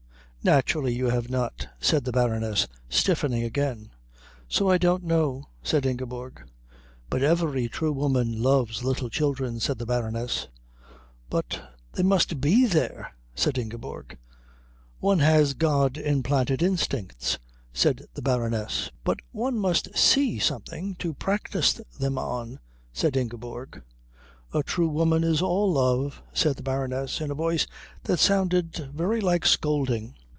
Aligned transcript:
"Naturally 0.43 0.91
you 0.95 1.05
have 1.09 1.29
not," 1.29 1.67
said 1.79 2.03
the 2.03 2.11
Baroness, 2.11 2.67
stiffening 2.89 3.43
again. 3.43 3.91
"So 4.47 4.71
I 4.71 4.79
don't 4.79 5.03
know," 5.03 5.49
said 5.61 5.85
Ingeborg. 5.85 6.41
"But 7.11 7.21
every 7.21 7.69
true 7.69 7.91
woman 7.91 8.41
loves 8.41 8.83
little 8.83 9.07
children," 9.11 9.59
said 9.59 9.77
the 9.77 9.85
Baroness. 9.85 10.47
"But 11.29 11.61
they 11.93 12.01
must 12.01 12.41
be 12.41 12.65
there," 12.65 13.13
said 13.35 13.59
Ingeborg. 13.59 14.17
"One 14.99 15.19
has 15.19 15.53
God 15.53 15.95
implanted 15.95 16.63
instincts," 16.63 17.37
said 17.71 18.07
the 18.15 18.23
Baroness. 18.23 18.89
"But 19.03 19.19
one 19.31 19.59
must 19.59 19.95
see 19.95 20.39
something 20.39 20.95
to 20.95 21.13
practise 21.13 21.73
them 21.99 22.17
on," 22.17 22.57
said 22.91 23.15
Ingeborg. 23.15 23.83
"A 24.55 24.63
true 24.63 24.89
woman 24.89 25.23
is 25.23 25.43
all 25.43 25.71
love," 25.71 26.23
said 26.33 26.55
the 26.55 26.63
Baroness, 26.63 27.21
in 27.21 27.29
a 27.29 27.35
voice 27.35 27.67
that 28.05 28.17
sounded 28.19 28.89
very 28.95 29.21
like 29.21 29.45
scolding. 29.45 30.15